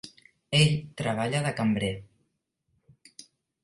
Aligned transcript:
Ell 0.59 0.71
treballa 1.03 1.43
de 1.45 1.53
cambrer. 1.61 1.93